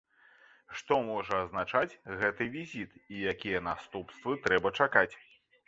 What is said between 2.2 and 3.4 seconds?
гэты візіт і